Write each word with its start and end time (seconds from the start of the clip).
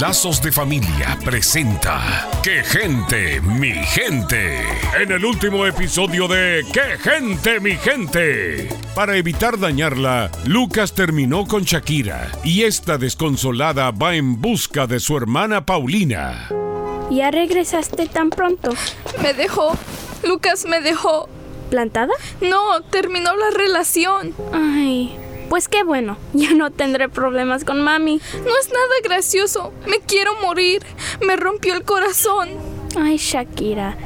Lazos 0.00 0.40
de 0.40 0.52
Familia 0.52 1.18
presenta 1.24 2.28
¡Qué 2.44 2.62
gente, 2.62 3.40
mi 3.40 3.72
gente! 3.72 4.60
En 4.96 5.10
el 5.10 5.24
último 5.24 5.66
episodio 5.66 6.28
de 6.28 6.64
¡Qué 6.72 6.96
gente, 6.98 7.58
mi 7.58 7.72
gente! 7.72 8.68
Para 8.94 9.16
evitar 9.16 9.58
dañarla, 9.58 10.30
Lucas 10.44 10.94
terminó 10.94 11.48
con 11.48 11.64
Shakira 11.64 12.30
y 12.44 12.62
esta 12.62 12.96
desconsolada 12.96 13.90
va 13.90 14.14
en 14.14 14.40
busca 14.40 14.86
de 14.86 15.00
su 15.00 15.16
hermana 15.16 15.66
Paulina. 15.66 16.48
¿Ya 17.10 17.32
regresaste 17.32 18.06
tan 18.06 18.30
pronto? 18.30 18.74
Me 19.20 19.34
dejó. 19.34 19.76
Lucas 20.22 20.64
me 20.64 20.80
dejó. 20.80 21.28
¿Plantada? 21.70 22.14
No, 22.40 22.82
terminó 22.82 23.34
la 23.34 23.50
relación. 23.50 24.32
Ay, 24.52 25.18
pues 25.48 25.68
qué 25.68 25.82
bueno. 25.82 26.16
Ya 26.32 26.54
no 26.54 26.70
tendré 26.70 27.08
problemas 27.08 27.64
con 27.64 27.80
mami. 27.80 28.20
No 28.34 28.58
es 28.60 28.68
nada 28.68 28.94
gracioso. 29.02 29.72
Me 29.86 29.98
quiero 30.00 30.32
morir. 30.40 30.82
Me 31.24 31.36
rompió 31.36 31.74
el 31.74 31.84
corazón. 31.84 32.48
Ay, 32.96 33.16
Shakira, 33.16 33.96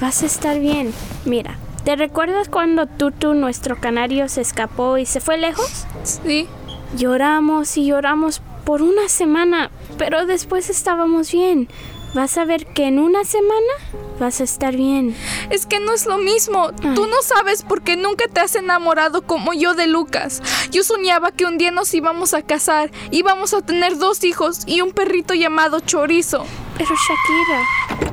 vas 0.00 0.22
a 0.22 0.26
estar 0.26 0.58
bien. 0.58 0.92
Mira, 1.24 1.58
¿te 1.84 1.96
recuerdas 1.96 2.48
cuando 2.48 2.86
Tutu, 2.86 3.34
nuestro 3.34 3.80
canario, 3.80 4.28
se 4.28 4.40
escapó 4.40 4.98
y 4.98 5.06
se 5.06 5.20
fue 5.20 5.38
lejos? 5.38 5.86
Sí. 6.02 6.48
Lloramos 6.96 7.76
y 7.76 7.86
lloramos 7.86 8.42
por 8.64 8.82
una 8.82 9.08
semana, 9.08 9.70
pero 9.98 10.26
después 10.26 10.70
estábamos 10.70 11.32
bien. 11.32 11.68
Vas 12.14 12.36
a 12.36 12.44
ver 12.44 12.66
que 12.66 12.86
en 12.86 12.98
una 12.98 13.24
semana 13.24 13.72
vas 14.20 14.40
a 14.40 14.44
estar 14.44 14.76
bien. 14.76 15.16
Es 15.48 15.64
que 15.64 15.80
no 15.80 15.94
es 15.94 16.04
lo 16.04 16.18
mismo. 16.18 16.70
Tú 16.94 17.06
no 17.06 17.22
sabes 17.22 17.64
porque 17.66 17.96
nunca 17.96 18.26
te 18.28 18.40
has 18.40 18.54
enamorado 18.54 19.22
como 19.22 19.54
yo 19.54 19.74
de 19.74 19.86
Lucas. 19.86 20.42
Yo 20.70 20.84
soñaba 20.84 21.32
que 21.32 21.46
un 21.46 21.56
día 21.56 21.70
nos 21.70 21.94
íbamos 21.94 22.34
a 22.34 22.42
casar, 22.42 22.90
íbamos 23.10 23.54
a 23.54 23.62
tener 23.62 23.96
dos 23.96 24.24
hijos 24.24 24.60
y 24.66 24.82
un 24.82 24.92
perrito 24.92 25.32
llamado 25.32 25.80
Chorizo. 25.80 26.44
Pero 26.76 26.90
Shakira. 26.94 28.12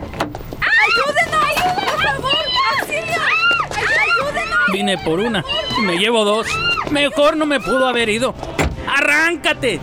¡Ayúdenos! 0.88 1.86
¡Por 1.86 2.04
favor! 2.04 2.32
¡Auxilio! 2.80 3.22
¡Ayúdenos! 3.76 4.60
Vine 4.72 4.98
por 5.00 5.20
una 5.20 5.44
y 5.78 5.82
me 5.82 5.98
llevo 5.98 6.24
dos. 6.24 6.48
Mejor 6.90 7.36
no 7.36 7.46
me 7.46 7.60
pudo 7.60 7.86
haber 7.86 8.08
ido. 8.08 8.34
¡Arráncate! 8.88 9.82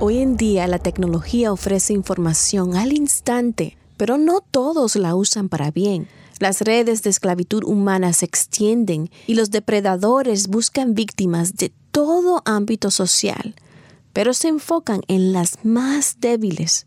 Hoy 0.00 0.18
en 0.18 0.36
día 0.36 0.68
la 0.68 0.78
tecnología 0.78 1.52
ofrece 1.52 1.92
información 1.92 2.76
al 2.76 2.92
instante, 2.92 3.76
pero 3.96 4.16
no 4.16 4.40
todos 4.40 4.94
la 4.94 5.16
usan 5.16 5.48
para 5.48 5.72
bien. 5.72 6.06
Las 6.38 6.60
redes 6.60 7.02
de 7.02 7.10
esclavitud 7.10 7.64
humana 7.64 8.12
se 8.12 8.24
extienden 8.24 9.10
y 9.26 9.34
los 9.34 9.50
depredadores 9.50 10.46
buscan 10.46 10.94
víctimas 10.94 11.56
de 11.56 11.72
todo 11.90 12.42
ámbito 12.44 12.92
social, 12.92 13.56
pero 14.12 14.34
se 14.34 14.46
enfocan 14.46 15.00
en 15.08 15.32
las 15.32 15.64
más 15.64 16.18
débiles. 16.20 16.86